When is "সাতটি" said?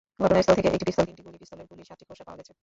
1.89-2.05